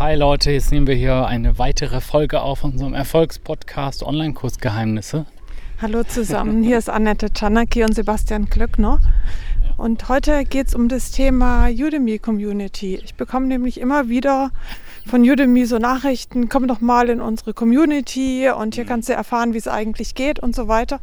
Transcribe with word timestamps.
Hi 0.00 0.16
Leute, 0.16 0.50
jetzt 0.50 0.72
nehmen 0.72 0.88
wir 0.88 0.96
hier 0.96 1.24
eine 1.26 1.56
weitere 1.56 2.00
Folge 2.00 2.42
auf 2.42 2.64
unserem 2.64 2.94
Erfolgspodcast 2.94 4.02
Online-Kursgeheimnisse. 4.02 5.24
Hallo 5.80 6.02
zusammen, 6.02 6.64
hier 6.64 6.78
ist 6.78 6.90
Annette 6.90 7.32
Czanaki 7.32 7.84
und 7.84 7.94
Sebastian 7.94 8.50
Klöckner. 8.50 8.98
Und 9.76 10.08
heute 10.08 10.44
geht 10.46 10.66
es 10.66 10.74
um 10.74 10.88
das 10.88 11.12
Thema 11.12 11.68
Udemy 11.68 12.18
Community. 12.18 12.96
Ich 13.04 13.14
bekomme 13.14 13.46
nämlich 13.46 13.78
immer 13.78 14.08
wieder 14.08 14.50
von 15.06 15.22
Udemy 15.22 15.64
so 15.64 15.78
Nachrichten, 15.78 16.48
komm 16.48 16.66
doch 16.66 16.80
mal 16.80 17.08
in 17.08 17.20
unsere 17.20 17.54
Community 17.54 18.50
und 18.50 18.74
hier 18.74 18.86
kannst 18.86 19.08
du 19.08 19.12
erfahren, 19.12 19.54
wie 19.54 19.58
es 19.58 19.68
eigentlich 19.68 20.16
geht 20.16 20.40
und 20.40 20.56
so 20.56 20.66
weiter. 20.66 20.98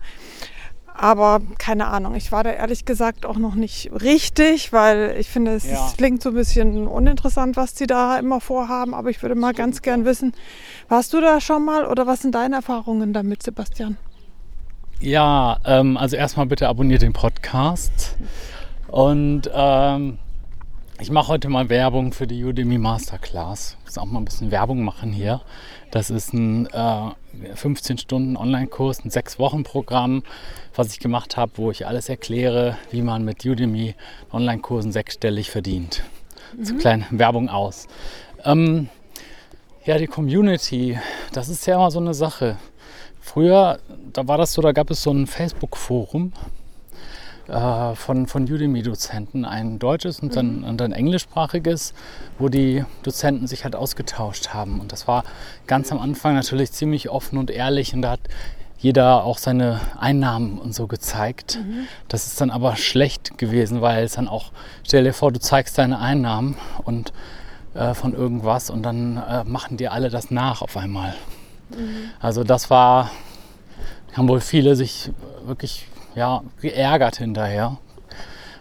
Aber 1.01 1.41
keine 1.57 1.87
Ahnung, 1.87 2.13
ich 2.13 2.31
war 2.31 2.43
da 2.43 2.51
ehrlich 2.51 2.85
gesagt 2.85 3.25
auch 3.25 3.37
noch 3.37 3.55
nicht 3.55 3.89
richtig, 4.03 4.71
weil 4.71 5.15
ich 5.19 5.29
finde, 5.29 5.55
es 5.55 5.65
Ja. 5.65 5.91
klingt 5.97 6.21
so 6.21 6.29
ein 6.29 6.35
bisschen 6.35 6.87
uninteressant, 6.87 7.57
was 7.57 7.73
die 7.73 7.87
da 7.87 8.19
immer 8.19 8.39
vorhaben. 8.39 8.93
Aber 8.93 9.09
ich 9.09 9.19
würde 9.23 9.33
mal 9.33 9.51
ganz 9.55 9.81
gern 9.81 10.05
wissen, 10.05 10.31
warst 10.89 11.11
du 11.13 11.19
da 11.19 11.41
schon 11.41 11.65
mal 11.65 11.87
oder 11.87 12.05
was 12.05 12.21
sind 12.21 12.35
deine 12.35 12.57
Erfahrungen 12.57 13.13
damit, 13.13 13.41
Sebastian? 13.41 13.97
Ja, 14.99 15.57
ähm, 15.65 15.97
also 15.97 16.17
erstmal 16.17 16.45
bitte 16.45 16.67
abonniert 16.69 17.01
den 17.01 17.13
Podcast. 17.13 18.15
Und 18.87 19.49
ähm, 19.51 20.19
ich 21.01 21.09
mache 21.09 21.29
heute 21.29 21.49
mal 21.49 21.67
Werbung 21.69 22.13
für 22.13 22.27
die 22.27 22.43
Udemy 22.43 22.77
Masterclass. 22.77 23.75
Ich 23.79 23.85
muss 23.85 23.97
auch 23.97 24.05
mal 24.05 24.19
ein 24.19 24.25
bisschen 24.25 24.51
Werbung 24.51 24.83
machen 24.83 25.11
hier. 25.11 25.41
Das 25.89 26.11
ist 26.11 26.31
ein 26.31 26.67
äh, 26.67 27.55
15 27.55 27.97
Stunden 27.97 28.37
Online-Kurs, 28.37 29.03
ein 29.03 29.09
6-Wochen-Programm, 29.09 30.21
was 30.75 30.93
ich 30.93 30.99
gemacht 30.99 31.37
habe, 31.37 31.53
wo 31.55 31.71
ich 31.71 31.87
alles 31.87 32.07
erkläre, 32.07 32.77
wie 32.91 33.01
man 33.01 33.25
mit 33.25 33.43
Udemy 33.43 33.95
Online-Kursen 34.31 34.91
sechsstellig 34.91 35.49
verdient. 35.49 36.03
So 36.61 36.75
kleine 36.75 37.07
Werbung 37.09 37.49
aus. 37.49 37.87
Ähm, 38.45 38.87
ja, 39.85 39.97
die 39.97 40.07
Community, 40.07 40.99
das 41.33 41.49
ist 41.49 41.65
ja 41.65 41.75
immer 41.75 41.89
so 41.89 41.99
eine 41.99 42.13
Sache. 42.13 42.57
Früher, 43.19 43.79
da 44.13 44.27
war 44.27 44.37
das 44.37 44.53
so, 44.53 44.61
da 44.61 44.71
gab 44.71 44.91
es 44.91 45.01
so 45.01 45.11
ein 45.11 45.25
Facebook-Forum 45.25 46.31
äh, 47.47 47.95
von, 47.95 48.27
von 48.27 48.43
Udemy-Dozenten, 48.43 49.45
ein 49.45 49.79
deutsches 49.79 50.19
und 50.19 50.35
dann, 50.35 50.63
und 50.63 50.81
ein 50.81 50.91
englischsprachiges, 50.91 51.93
wo 52.39 52.49
die 52.49 52.85
Dozenten 53.03 53.47
sich 53.47 53.63
halt 53.63 53.75
ausgetauscht 53.75 54.49
haben. 54.49 54.79
Und 54.79 54.91
das 54.91 55.07
war 55.07 55.23
ganz 55.67 55.91
am 55.91 55.99
Anfang 55.99 56.35
natürlich 56.35 56.71
ziemlich 56.71 57.09
offen 57.09 57.37
und 57.37 57.51
ehrlich 57.51 57.93
und 57.93 58.01
da 58.01 58.11
hat 58.11 58.21
jeder 58.77 59.23
auch 59.23 59.37
seine 59.37 59.79
Einnahmen 59.99 60.57
und 60.57 60.73
so 60.73 60.87
gezeigt. 60.87 61.59
Das 62.07 62.25
ist 62.25 62.41
dann 62.41 62.49
aber 62.49 62.75
schlecht 62.75 63.37
gewesen, 63.37 63.81
weil 63.81 64.03
es 64.03 64.13
dann 64.13 64.27
auch, 64.27 64.51
stell 64.83 65.03
dir 65.03 65.13
vor, 65.13 65.31
du 65.31 65.39
zeigst 65.39 65.77
deine 65.77 65.99
Einnahmen 65.99 66.57
und 66.83 67.13
äh, 67.75 67.93
von 67.93 68.13
irgendwas 68.13 68.69
und 68.71 68.81
dann 68.83 69.17
äh, 69.17 69.43
machen 69.43 69.77
dir 69.77 69.91
alle 69.91 70.09
das 70.09 70.31
nach 70.31 70.61
auf 70.63 70.77
einmal. 70.77 71.13
Also 72.19 72.43
das 72.43 72.69
war, 72.69 73.11
haben 74.13 74.27
wohl 74.27 74.41
viele 74.41 74.75
sich 74.75 75.11
wirklich 75.45 75.87
ja, 76.15 76.41
geärgert 76.61 77.17
hinterher. 77.17 77.77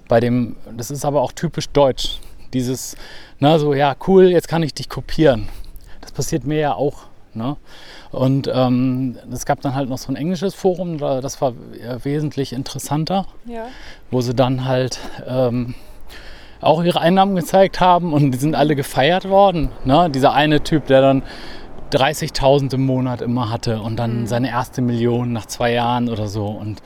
Bei 0.08 0.20
dem, 0.20 0.56
das 0.76 0.90
ist 0.90 1.04
aber 1.04 1.20
auch 1.22 1.32
typisch 1.32 1.68
deutsch. 1.70 2.18
Dieses, 2.52 2.96
na 3.38 3.58
so, 3.58 3.74
ja, 3.74 3.94
cool, 4.08 4.24
jetzt 4.28 4.48
kann 4.48 4.62
ich 4.62 4.74
dich 4.74 4.88
kopieren. 4.88 5.48
Das 6.00 6.12
passiert 6.12 6.44
mir 6.44 6.58
ja 6.58 6.74
auch. 6.74 7.02
Ne? 7.32 7.56
Und 8.10 8.50
ähm, 8.52 9.16
es 9.32 9.46
gab 9.46 9.60
dann 9.60 9.74
halt 9.76 9.88
noch 9.88 9.98
so 9.98 10.10
ein 10.12 10.16
englisches 10.16 10.52
Forum, 10.54 10.98
da- 10.98 11.20
das 11.20 11.40
war 11.40 11.50
äh, 11.50 12.04
wesentlich 12.04 12.52
interessanter, 12.52 13.26
Ja. 13.46 13.66
wo 14.10 14.20
sie 14.20 14.34
dann 14.34 14.64
halt 14.64 14.98
ähm, 15.28 15.76
auch 16.60 16.82
ihre 16.82 17.00
Einnahmen 17.00 17.36
gezeigt 17.36 17.78
haben 17.78 18.12
und 18.12 18.32
die 18.32 18.38
sind 18.38 18.56
alle 18.56 18.74
gefeiert 18.74 19.28
worden. 19.28 19.70
Ne? 19.84 20.10
Dieser 20.10 20.32
eine 20.34 20.64
Typ, 20.64 20.86
der 20.88 21.02
dann 21.02 21.22
30.000 21.92 22.74
im 22.74 22.84
Monat 22.86 23.20
immer 23.22 23.48
hatte 23.50 23.80
und 23.80 23.96
dann 23.96 24.26
seine 24.26 24.48
erste 24.50 24.82
Million 24.82 25.32
nach 25.32 25.46
zwei 25.46 25.72
Jahren 25.72 26.08
oder 26.08 26.26
so. 26.26 26.46
Und 26.46 26.80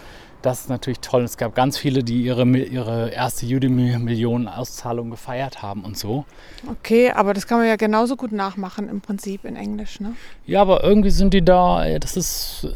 das 0.45 0.63
ist 0.63 0.69
natürlich 0.69 1.01
toll. 1.01 1.23
Es 1.23 1.39
gab 1.39 1.55
ganz 1.55 1.79
viele, 1.79 2.05
die 2.05 2.23
ihre, 2.23 2.45
ihre 2.45 3.09
erste 3.11 3.47
Udemy-Millionen-Auszahlung 3.47 5.11
gefeiert 5.11 5.63
haben 5.63 5.85
und 5.85 5.97
so. 5.97 6.27
Okay, 6.71 7.11
aber 7.11 7.33
das 7.33 7.47
kann 7.47 7.59
man 7.59 7.67
ja 7.67 7.77
genauso 7.77 8.17
gut 8.17 8.33
nachmachen 8.33 8.89
im 8.91 9.01
Prinzip 9.01 9.47
in 9.47 9.57
Englisch, 9.57 10.01
ne? 10.01 10.15
Ja, 10.45 10.61
aber 10.61 10.85
irgendwie 10.85 11.11
sind 11.11 11.33
die 11.33 11.43
da, 11.43 11.87
äh, 11.87 11.99
das 11.99 12.19
ist, 12.19 12.69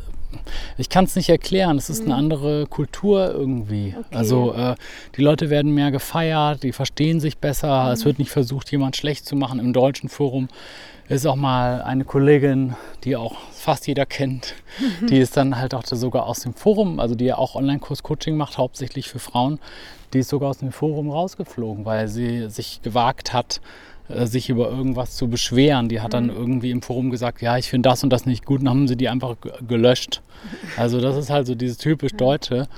ich 0.76 0.88
kann 0.88 1.04
es 1.04 1.16
nicht 1.16 1.28
erklären, 1.28 1.76
es 1.76 1.90
ist 1.90 2.04
eine 2.04 2.14
andere 2.14 2.66
Kultur 2.66 3.32
irgendwie. 3.32 3.94
Okay. 3.98 4.16
Also 4.16 4.52
äh, 4.54 4.74
die 5.16 5.22
Leute 5.22 5.50
werden 5.50 5.74
mehr 5.74 5.90
gefeiert, 5.90 6.62
die 6.62 6.72
verstehen 6.72 7.20
sich 7.20 7.38
besser, 7.38 7.92
es 7.92 8.04
wird 8.04 8.18
nicht 8.18 8.30
versucht, 8.30 8.70
jemand 8.70 8.96
schlecht 8.96 9.26
zu 9.26 9.36
machen. 9.36 9.58
Im 9.58 9.72
deutschen 9.72 10.08
Forum 10.08 10.48
ist 11.08 11.26
auch 11.26 11.36
mal 11.36 11.82
eine 11.82 12.04
Kollegin, 12.04 12.76
die 13.04 13.16
auch 13.16 13.36
fast 13.52 13.86
jeder 13.86 14.06
kennt, 14.06 14.54
die 15.08 15.18
ist 15.18 15.36
dann 15.36 15.58
halt 15.58 15.74
auch 15.74 15.84
sogar 15.84 16.26
aus 16.26 16.40
dem 16.40 16.54
Forum, 16.54 17.00
also 17.00 17.14
die 17.14 17.24
ja 17.24 17.38
auch 17.38 17.54
Online-Kurs-Coaching 17.54 18.36
macht, 18.36 18.58
hauptsächlich 18.58 19.08
für 19.08 19.18
Frauen, 19.18 19.58
die 20.12 20.20
ist 20.20 20.28
sogar 20.28 20.50
aus 20.50 20.58
dem 20.58 20.72
Forum 20.72 21.10
rausgeflogen, 21.10 21.84
weil 21.84 22.08
sie 22.08 22.48
sich 22.50 22.82
gewagt 22.82 23.32
hat, 23.32 23.60
äh, 24.08 24.26
sich 24.26 24.48
über 24.50 24.70
irgendwas 24.70 25.16
zu 25.16 25.28
beschweren. 25.28 25.88
Die 25.88 26.00
hat 26.00 26.14
dann 26.14 26.28
irgendwie 26.28 26.70
im 26.70 26.82
Forum 26.82 27.10
gesagt, 27.10 27.42
ja, 27.42 27.56
ich 27.58 27.68
finde 27.68 27.88
das 27.88 28.02
und 28.04 28.10
das 28.10 28.26
nicht 28.26 28.44
gut, 28.46 28.60
und 28.60 28.66
dann 28.66 28.74
haben 28.74 28.88
sie 28.88 28.96
die 28.96 29.08
einfach 29.08 29.36
ge- 29.40 29.52
gelöscht. 29.66 30.22
Also 30.76 31.00
das 31.00 31.16
ist 31.16 31.30
halt 31.30 31.46
so 31.48 31.54
dieses 31.56 31.78
typisch 31.78 32.12
Deutsche. 32.12 32.68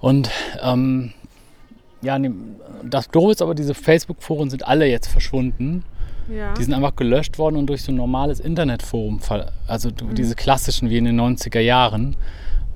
Und 0.00 0.30
ähm, 0.62 1.12
ja, 2.00 2.18
das 2.82 3.08
Doofe 3.08 3.32
ist 3.32 3.42
aber, 3.42 3.54
diese 3.54 3.74
Facebook-Foren 3.74 4.48
sind 4.50 4.66
alle 4.66 4.86
jetzt 4.86 5.06
verschwunden. 5.08 5.84
Ja. 6.34 6.54
Die 6.54 6.62
sind 6.64 6.72
einfach 6.72 6.96
gelöscht 6.96 7.38
worden 7.38 7.56
und 7.56 7.66
durch 7.66 7.82
so 7.82 7.92
ein 7.92 7.96
normales 7.96 8.40
Internetforum, 8.40 9.20
also 9.66 9.90
du- 9.90 10.06
diese 10.14 10.34
klassischen 10.34 10.88
wie 10.88 10.96
in 10.98 11.04
den 11.04 11.20
90er 11.20 11.60
Jahren. 11.60 12.16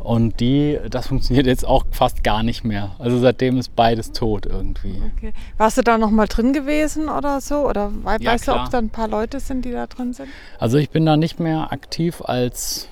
Und 0.07 0.39
die, 0.39 0.79
das 0.89 1.09
funktioniert 1.09 1.47
jetzt 1.49 1.67
auch 1.67 1.85
fast 1.91 2.23
gar 2.23 2.45
nicht 2.45 2.63
mehr. 2.65 2.93
Also 3.01 3.19
seitdem 3.19 3.59
ist 3.59 3.75
beides 3.75 4.13
tot 4.13 4.47
irgendwie. 4.47 5.03
Okay. 5.17 5.33
Warst 5.59 5.79
du 5.79 5.83
da 5.83 5.99
noch 5.99 6.13
mal 6.13 6.27
drin 6.29 6.53
gewesen 6.53 7.09
oder 7.09 7.41
so? 7.41 7.69
Oder 7.69 7.91
wei- 8.05 8.19
Ja, 8.21 8.31
weißt 8.33 8.47
du, 8.47 8.53
ob 8.53 8.57
klar. 8.57 8.65
es 8.67 8.71
da 8.71 8.79
ein 8.79 8.91
paar 8.91 9.09
Leute 9.09 9.41
sind, 9.41 9.65
die 9.65 9.73
da 9.73 9.89
drin 9.89 10.13
sind? 10.13 10.29
Also 10.61 10.79
ich 10.79 10.91
bin 10.91 11.05
da 11.05 11.17
nicht 11.17 11.41
mehr 11.41 11.73
aktiv 11.73 12.23
als, 12.25 12.87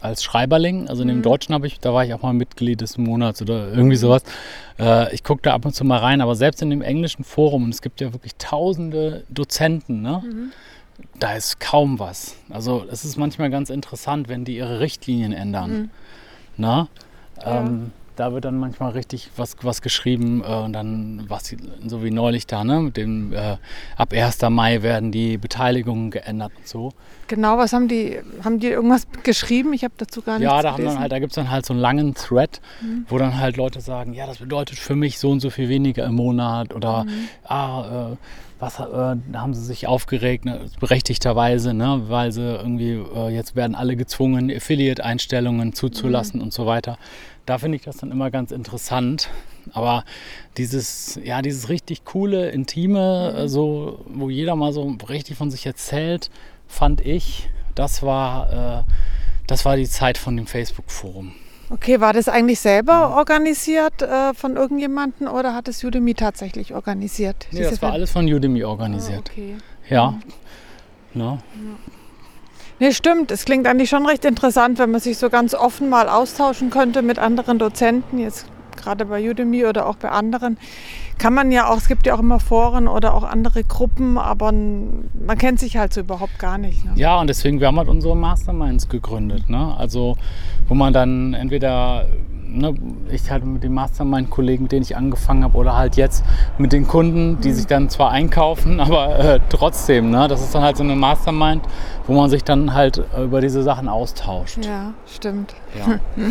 als 0.00 0.24
Schreiberling. 0.24 0.88
Also 0.88 1.02
in 1.02 1.08
dem 1.08 1.22
Deutschen 1.22 1.54
habe 1.54 1.68
ich, 1.68 1.78
da 1.78 1.94
war 1.94 2.04
ich 2.04 2.12
auch 2.14 2.22
mal 2.22 2.32
Mitglied 2.32 2.80
des 2.80 2.98
Monats 2.98 3.40
oder 3.40 3.68
irgendwie 3.72 3.94
sowas. 3.94 4.24
Äh, 4.76 5.14
ich 5.14 5.22
gucke 5.22 5.42
da 5.42 5.54
ab 5.54 5.64
und 5.64 5.72
zu 5.72 5.84
mal 5.84 5.98
rein, 5.98 6.20
aber 6.20 6.34
selbst 6.34 6.62
in 6.62 6.70
dem 6.70 6.82
englischen 6.82 7.22
Forum, 7.22 7.62
und 7.62 7.70
es 7.70 7.80
gibt 7.80 8.00
ja 8.00 8.12
wirklich 8.12 8.34
tausende 8.38 9.22
Dozenten, 9.28 10.02
ne? 10.02 10.50
da 11.20 11.34
ist 11.34 11.60
kaum 11.60 12.00
was. 12.00 12.34
Also 12.50 12.84
es 12.90 13.04
ist 13.04 13.16
manchmal 13.16 13.50
ganz 13.50 13.70
interessant, 13.70 14.28
wenn 14.28 14.44
die 14.44 14.56
ihre 14.56 14.80
Richtlinien 14.80 15.32
ändern. 15.32 15.90
Na? 16.56 16.88
Ja. 17.36 17.60
Ähm, 17.60 17.92
da 18.20 18.34
wird 18.34 18.44
dann 18.44 18.58
manchmal 18.58 18.90
richtig 18.92 19.30
was, 19.36 19.56
was 19.62 19.80
geschrieben 19.80 20.42
äh, 20.46 20.52
und 20.52 20.74
dann, 20.74 21.24
was, 21.28 21.56
so 21.86 22.04
wie 22.04 22.10
neulich 22.10 22.46
da, 22.46 22.64
ne? 22.64 22.80
mit 22.80 22.96
dem, 22.96 23.32
äh, 23.32 23.56
ab 23.96 24.12
1. 24.12 24.42
Mai 24.50 24.82
werden 24.82 25.10
die 25.10 25.38
Beteiligungen 25.38 26.10
geändert 26.10 26.52
und 26.56 26.68
so. 26.68 26.92
Genau, 27.28 27.56
was 27.56 27.72
haben 27.72 27.88
die? 27.88 28.18
Haben 28.44 28.58
die 28.58 28.66
irgendwas 28.66 29.06
geschrieben? 29.22 29.72
Ich 29.72 29.84
habe 29.84 29.94
dazu 29.96 30.20
gar 30.20 30.38
nichts 30.38 30.52
Ja, 30.52 30.60
da, 30.60 30.72
haben 30.72 30.76
gelesen. 30.76 30.94
dann 30.94 31.00
halt, 31.02 31.12
da 31.12 31.18
gibt 31.18 31.32
es 31.32 31.36
dann 31.36 31.50
halt 31.50 31.64
so 31.64 31.72
einen 31.72 31.80
langen 31.80 32.14
Thread, 32.14 32.60
wo 33.08 33.18
dann 33.18 33.38
halt 33.38 33.56
Leute 33.56 33.80
sagen, 33.80 34.12
ja, 34.12 34.26
das 34.26 34.38
bedeutet 34.38 34.78
für 34.78 34.96
mich 34.96 35.18
so 35.18 35.30
und 35.30 35.40
so 35.40 35.48
viel 35.48 35.68
weniger 35.68 36.04
im 36.04 36.16
Monat 36.16 36.74
oder 36.74 37.06
ah, 37.44 38.10
äh, 38.12 38.16
was 38.60 38.78
äh, 38.78 38.84
da 38.84 39.16
haben 39.40 39.54
sie 39.54 39.64
sich 39.64 39.86
aufgeregt, 39.86 40.44
ne, 40.44 40.66
berechtigterweise, 40.78 41.72
ne, 41.72 42.02
weil 42.08 42.30
sie 42.30 42.42
irgendwie, 42.42 42.92
äh, 42.92 43.30
jetzt 43.30 43.56
werden 43.56 43.74
alle 43.74 43.96
gezwungen, 43.96 44.50
Affiliate-Einstellungen 44.54 45.72
zuzulassen 45.72 46.42
und 46.42 46.52
so 46.52 46.66
weiter. 46.66 46.98
Da 47.50 47.58
finde 47.58 47.74
ich 47.74 47.82
das 47.82 47.96
dann 47.96 48.12
immer 48.12 48.30
ganz 48.30 48.52
interessant. 48.52 49.28
Aber 49.72 50.04
dieses, 50.56 51.18
ja, 51.24 51.42
dieses 51.42 51.68
richtig 51.68 52.04
coole, 52.04 52.50
intime, 52.50 53.34
äh, 53.36 53.48
so, 53.48 54.04
wo 54.06 54.30
jeder 54.30 54.54
mal 54.54 54.72
so 54.72 54.96
richtig 55.08 55.36
von 55.36 55.50
sich 55.50 55.66
erzählt, 55.66 56.30
fand 56.68 57.00
ich, 57.00 57.50
das 57.74 58.04
war, 58.04 58.84
äh, 58.86 58.92
das 59.48 59.64
war 59.64 59.74
die 59.74 59.88
Zeit 59.88 60.16
von 60.16 60.36
dem 60.36 60.46
Facebook-Forum. 60.46 61.32
Okay, 61.70 62.00
war 62.00 62.12
das 62.12 62.28
eigentlich 62.28 62.60
selber 62.60 63.16
organisiert 63.16 64.00
äh, 64.00 64.32
von 64.32 64.54
irgendjemandem 64.54 65.26
oder 65.26 65.52
hat 65.52 65.66
es 65.66 65.82
Udemy 65.82 66.14
tatsächlich 66.14 66.72
organisiert? 66.72 67.48
Nee, 67.50 67.64
das 67.64 67.82
war 67.82 67.90
alles 67.94 68.12
von 68.12 68.32
Udemy 68.32 68.62
Ah, 68.62 68.68
organisiert. 68.68 69.28
okay. 69.28 69.56
Ja. 69.88 70.20
Ne? 71.14 71.40
Nee, 72.80 72.92
stimmt. 72.92 73.30
Es 73.30 73.44
klingt 73.44 73.66
eigentlich 73.66 73.90
schon 73.90 74.06
recht 74.06 74.24
interessant, 74.24 74.78
wenn 74.78 74.90
man 74.90 75.00
sich 75.00 75.18
so 75.18 75.28
ganz 75.28 75.54
offen 75.54 75.90
mal 75.90 76.08
austauschen 76.08 76.70
könnte 76.70 77.02
mit 77.02 77.18
anderen 77.18 77.58
Dozenten, 77.58 78.18
jetzt 78.18 78.46
gerade 78.80 79.04
bei 79.04 79.28
Udemy 79.28 79.66
oder 79.66 79.86
auch 79.86 79.96
bei 79.96 80.08
anderen. 80.08 80.56
Kann 81.18 81.34
man 81.34 81.52
ja 81.52 81.68
auch, 81.68 81.76
es 81.76 81.88
gibt 81.88 82.06
ja 82.06 82.14
auch 82.14 82.20
immer 82.20 82.40
Foren 82.40 82.88
oder 82.88 83.12
auch 83.12 83.24
andere 83.24 83.62
Gruppen, 83.62 84.16
aber 84.16 84.52
man 84.52 85.36
kennt 85.38 85.60
sich 85.60 85.76
halt 85.76 85.92
so 85.92 86.00
überhaupt 86.00 86.38
gar 86.38 86.56
nicht. 86.56 86.82
Ne? 86.86 86.92
Ja, 86.94 87.20
und 87.20 87.26
deswegen, 87.26 87.60
wir 87.60 87.66
haben 87.66 87.76
halt 87.76 87.88
unsere 87.88 88.16
Masterminds 88.16 88.88
gegründet. 88.88 89.50
Ne? 89.50 89.74
Also, 89.76 90.16
wo 90.66 90.74
man 90.74 90.94
dann 90.94 91.34
entweder 91.34 92.06
ne, 92.50 92.74
ich 93.10 93.30
halt 93.30 93.44
mit 93.44 93.62
den 93.62 93.74
Mastermind-Kollegen, 93.74 94.64
mit 94.64 94.72
denen 94.72 94.82
ich 94.82 94.96
angefangen 94.96 95.44
habe, 95.44 95.56
oder 95.56 95.76
halt 95.76 95.96
jetzt 95.96 96.24
mit 96.58 96.72
den 96.72 96.86
Kunden, 96.86 97.40
die 97.40 97.52
sich 97.52 97.66
dann 97.66 97.88
zwar 97.88 98.10
einkaufen, 98.10 98.80
aber 98.80 99.18
äh, 99.18 99.40
trotzdem, 99.48 100.10
ne, 100.10 100.28
das 100.28 100.42
ist 100.42 100.54
dann 100.54 100.62
halt 100.62 100.76
so 100.76 100.82
eine 100.82 100.96
Mastermind, 100.96 101.62
wo 102.06 102.14
man 102.14 102.30
sich 102.30 102.44
dann 102.44 102.74
halt 102.74 103.02
über 103.18 103.40
diese 103.40 103.62
Sachen 103.62 103.88
austauscht. 103.88 104.64
Ja, 104.64 104.92
stimmt. 105.06 105.54
Ja. 105.78 105.98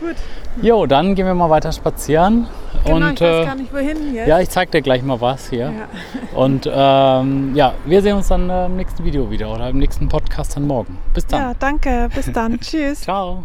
Gut. 0.00 0.16
Jo, 0.62 0.86
dann 0.86 1.14
gehen 1.14 1.26
wir 1.26 1.34
mal 1.34 1.50
weiter 1.50 1.72
spazieren. 1.72 2.46
Genau, 2.84 3.08
und, 3.08 3.14
ich 3.14 3.20
weiß 3.20 3.42
äh, 3.42 3.46
gar 3.46 3.54
nicht, 3.56 3.72
wohin 3.72 4.14
jetzt. 4.14 4.28
ja, 4.28 4.38
ich 4.38 4.48
zeig 4.48 4.70
dir 4.70 4.80
gleich 4.80 5.02
mal 5.02 5.20
was 5.20 5.50
hier. 5.50 5.72
Ja. 5.72 6.38
Und 6.38 6.70
ähm, 6.72 7.54
ja, 7.54 7.74
wir 7.84 8.02
sehen 8.02 8.16
uns 8.16 8.28
dann 8.28 8.48
äh, 8.48 8.66
im 8.66 8.76
nächsten 8.76 9.04
Video 9.04 9.30
wieder 9.30 9.52
oder 9.52 9.68
im 9.68 9.78
nächsten 9.78 10.08
Podcast 10.08 10.56
dann 10.56 10.66
morgen. 10.66 10.98
Bis 11.14 11.26
dann. 11.26 11.40
ja, 11.40 11.54
danke. 11.58 12.08
Bis 12.14 12.30
dann. 12.32 12.60
Tschüss. 12.60 13.02
Ciao. 13.02 13.44